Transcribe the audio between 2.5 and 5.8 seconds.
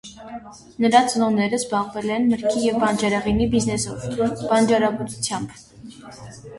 և բանջարեղենի բիզնեսով՝ բանջարաբուծությամբ։